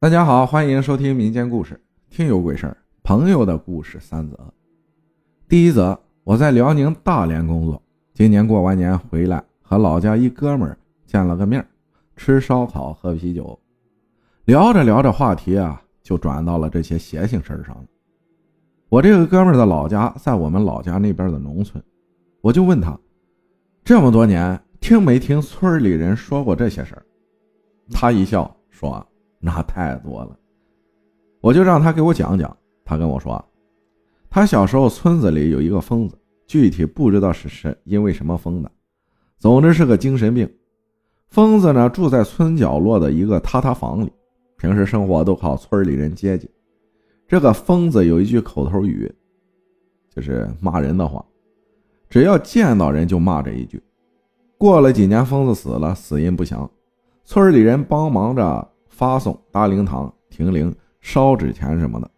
[0.00, 4.38] 大家好，欢迎收听民间故事、听有鬼事儿、朋友的故事三则。
[5.48, 7.82] 第一则，我在辽宁大连工作，
[8.14, 11.66] 今年过完年回来，和老家一哥们儿见了个面，
[12.14, 13.58] 吃烧烤喝啤酒，
[14.44, 17.84] 聊着聊着话题啊，就转到了这些邪性事儿上了。
[18.88, 21.82] 我这个哥们儿的老家在我们老家那边的农村，
[22.40, 22.96] 我就问他，
[23.82, 27.02] 这么多年听没听村里人说过这些事儿？
[27.90, 29.04] 他一笑说
[29.40, 30.38] ：“那太多了。”
[31.40, 32.56] 我就让他给我讲讲。
[32.84, 33.44] 他跟我说，
[34.30, 38.70] 他小时候村子里有一个疯子，具体不知道是谁因为什么疯的，
[39.38, 40.50] 总之是个精神病。
[41.28, 44.10] 疯子呢住在村角落的一个塌塌房里，
[44.56, 46.50] 平时生活都靠村里人接济。
[47.26, 49.14] 这个疯子有一句口头语，
[50.08, 51.22] 就是骂人的话，
[52.08, 53.82] 只要见到人就骂这一句。
[54.56, 56.68] 过了几年，疯子死了，死因不详。
[57.26, 58.66] 村里人帮忙着
[58.98, 62.10] 发送搭灵堂、停灵、烧纸钱什么的。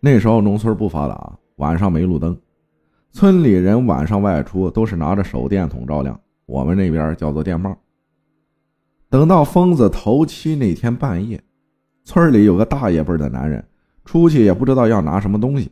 [0.00, 2.34] 那时候农村不发达，晚上没路灯，
[3.10, 7.76] 村里人晚上外出都是拿着手电筒照亮，我们那边叫做电报。
[9.10, 11.38] 等到疯子头七那天半夜，
[12.02, 13.62] 村里有个大爷辈的男人
[14.02, 15.70] 出去，也不知道要拿什么东西，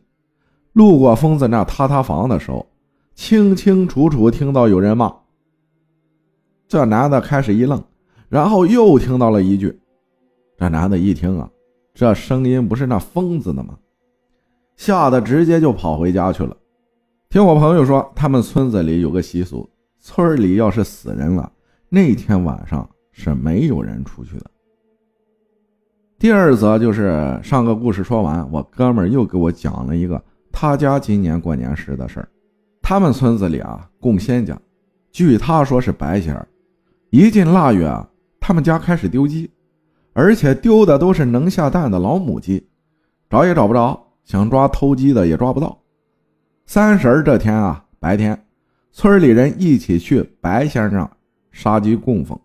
[0.75, 2.67] 路过疯子那塌塌房的时候，
[3.15, 5.11] 清清楚楚听到有人骂。
[6.69, 7.83] 这男的开始一愣。
[8.31, 9.79] 然后又听到了一句，
[10.57, 11.51] 这男的一听啊，
[11.93, 13.77] 这声音不是那疯子的吗？
[14.77, 16.57] 吓得直接就跑回家去了。
[17.29, 19.69] 听我朋友说，他们村子里有个习俗，
[20.01, 21.51] 村里要是死人了，
[21.89, 24.51] 那天晚上是没有人出去的。
[26.19, 32.29] 第二则就是上个故事说完，我哥们又给我讲了一个他家今年过年时的事儿。
[32.81, 34.59] 他们村子里啊供仙家，
[35.11, 36.47] 据他说是白仙儿，
[37.11, 38.09] 一进腊月啊。
[38.41, 39.51] 他们家开始丢鸡，
[40.15, 42.67] 而且丢的都是能下蛋的老母鸡，
[43.29, 45.77] 找也找不着，想抓偷鸡的也抓不到。
[46.67, 48.47] 三十儿这天啊，白天，
[48.93, 51.07] 村里人一起去白先生
[51.51, 52.39] 杀鸡供奉，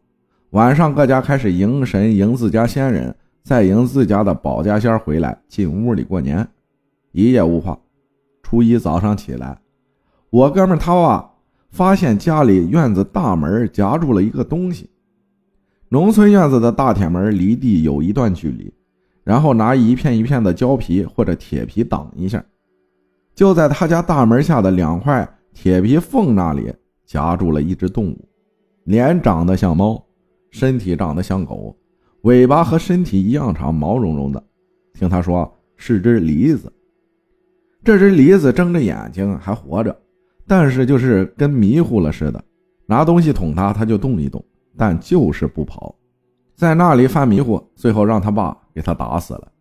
[0.49, 6.45] 晚上各家开始迎神，迎自家先人，再迎自家的保家仙回来进屋里过年。
[7.11, 7.79] 一夜无话。
[8.41, 9.59] 初一早上起来，
[10.31, 11.31] 我哥们他爸
[11.69, 14.89] 发现家里院子大门夹住了一个东西。
[15.91, 18.71] 农村院子的大铁门离地有一段距离，
[19.23, 22.43] 然后拿一片一片的胶皮或者铁皮挡一下。
[23.33, 26.71] 就在他家大门下的两块铁皮缝那里
[27.07, 28.29] 夹住了一只动物，
[28.83, 29.99] 脸长得像猫，
[30.51, 31.75] 身体长得像狗，
[32.21, 34.43] 尾巴和身体一样长，毛茸茸的。
[34.93, 36.71] 听他说是只梨子。
[37.83, 39.97] 这只梨子睁着眼睛还活着，
[40.45, 42.43] 但是就是跟迷糊了似的，
[42.85, 44.43] 拿东西捅它，它就动一动。
[44.79, 45.93] 但就是不跑，
[46.55, 49.51] 在那里犯迷糊，最后让他爸给他打死了。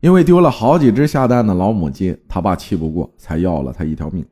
[0.00, 4.26] 因为丢了好几只下蛋的老母鸡，他爸气不过，才要了他一条命。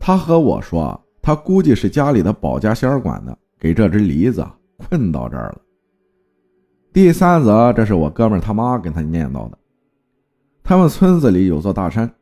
[0.00, 4.44] 他和我说，他估计是家里的保家仙管的，给这只梨子
[4.76, 5.58] 困到这儿了。
[6.92, 9.56] 第三则，这是我哥们他妈跟他念叨的。
[10.64, 12.12] 他们村子里有座大山，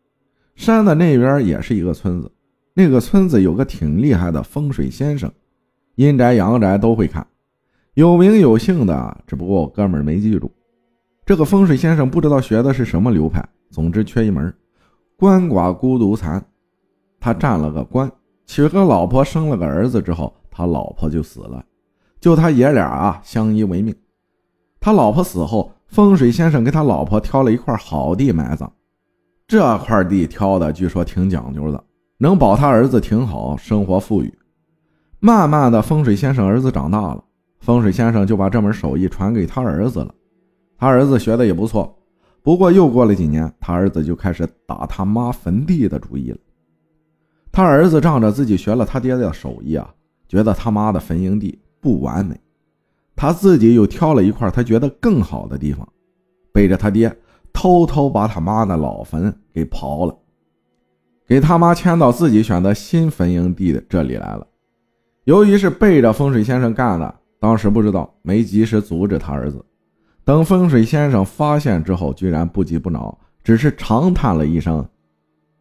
[0.56, 2.30] 山的那边也是一个村子，
[2.74, 5.32] 那个村子有个挺厉害的风水先生。
[5.98, 7.26] 阴宅阳宅都会看，
[7.94, 10.48] 有名有姓的，只不过哥们没记住。
[11.26, 14.54] 这个风水先生不知道学的是什么流派，总之缺一门，
[15.18, 16.40] 鳏寡孤独残。
[17.18, 18.08] 他占了个官，
[18.46, 21.64] 娶个老婆，生了个儿子之后，他老婆就死了，
[22.20, 23.92] 就他爷俩啊相依为命。
[24.78, 28.70] 他老婆死后，风水先生给他老婆挑了一块好地埋葬，
[29.48, 31.84] 这块地挑的据说挺讲究的，
[32.18, 34.32] 能保他儿子挺好，生活富裕。
[35.20, 37.24] 慢慢的，风水先生儿子长大了，
[37.60, 40.14] 风水先生就把这门手艺传给他儿子了。
[40.76, 41.98] 他儿子学的也不错，
[42.40, 46.38] 不过又过了几年，他儿子就开始打他妈坟地的主意了。
[47.50, 49.92] 他儿子仗着自己学了他爹的手艺啊，
[50.28, 52.40] 觉得他妈的坟营地不完美，
[53.16, 55.86] 他自己又挑了一块他觉得更好的地方，
[56.52, 57.12] 背着他爹
[57.52, 60.16] 偷偷把他妈的老坟给刨了，
[61.26, 64.46] 给他妈迁到自己选的新坟营地的这里来了。
[65.28, 69.62] 由于是背着风水先生干的，当时不知道，没及时阻止他儿子。
[70.24, 74.82] 等风水先生发现之后，居然不急不恼，只是长叹了一声：“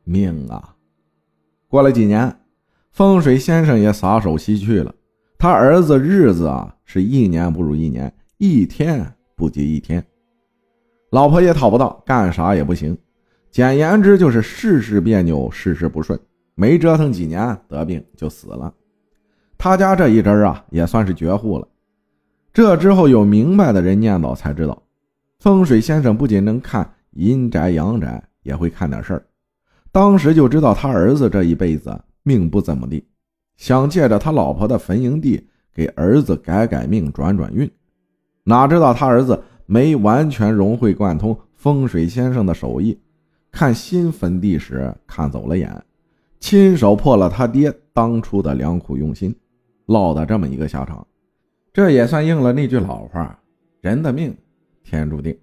[0.08, 0.74] 命啊！”
[1.68, 2.34] 过了几年，
[2.94, 4.96] 风水先生也撒手西去了。
[5.38, 9.06] 他儿子日子啊，是一年不如一年，一天
[9.36, 10.02] 不及一天。
[11.10, 12.98] 老婆也讨不到，干啥也不行。
[13.52, 16.18] 简言之，就是事事别扭，事事不顺。
[16.56, 18.74] 没折腾几年，得病就死了。
[19.58, 21.68] 他家这一支啊，也算是绝户了。
[22.54, 24.82] 这之后有明白的人念叨才知道，
[25.40, 29.26] 风水先生不仅能看阴宅阳宅，也会看点事儿。
[29.92, 33.04] 当时就知道他儿子这一辈子命不怎么地，
[33.58, 37.70] 想借着他老婆的坟营地给儿子改改命、转转运。
[38.44, 42.98] 哪知道他儿子没完全融会贯通风水先生的手艺，
[43.52, 45.84] 看新坟地时看走了眼，
[46.40, 49.36] 亲手破了他爹当初的良苦用心，
[49.88, 51.06] 落得这么一个下场。
[51.74, 53.38] 这也算应了那句老话
[53.82, 54.34] ：“人的命，
[54.84, 55.38] 天注定。”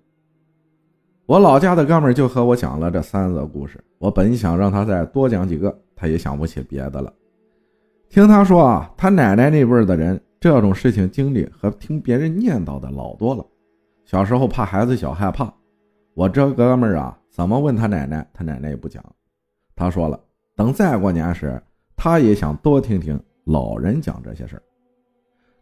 [1.27, 3.83] 我老家的哥们就和我讲了这三则故事。
[3.99, 7.13] 我本想让他再多讲几个，他也想不起别的了。
[8.11, 13.45] 听他说啊，他奶奶那辈的人这种事情经历和听别人念叨的老多了。
[14.05, 15.51] 小时候怕孩子小害怕，
[16.13, 19.03] 我这哥们儿啊，怎么问他奶奶，他奶奶也不讲。
[19.75, 20.21] 他说了，
[20.55, 21.59] 等再过年时，
[21.97, 24.63] 他也想多听听老人讲这些事儿。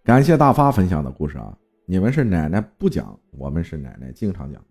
[0.04, 4.64] 感谢大发分享的故事啊，你们是奶奶不讲，我们是奶奶经常讲。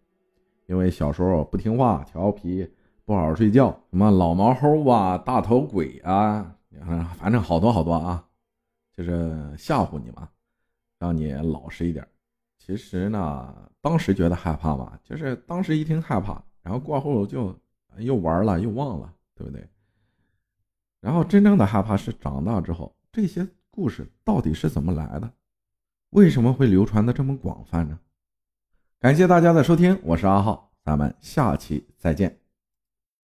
[0.68, 2.69] 因为小时候不听话、调皮、
[3.04, 6.56] 不好好睡觉，什么老毛猴啊、大头鬼啊，
[7.18, 8.25] 反正好多好多啊，
[8.96, 10.30] 就是吓唬你嘛，
[10.98, 12.08] 让你老实一点。
[12.58, 17.54] 其实呢，当时觉得害怕嘛，就是当时一听害怕，然后过后就
[17.98, 19.68] 又玩了又忘了，对不对？
[21.02, 25.34] 然后真正的害怕是长大之后，这些故事到底是怎么来的？
[26.12, 28.00] 为什么会流传的这么广泛呢？
[29.00, 32.41] 感谢大家的收听，我是阿浩，咱们下期再见。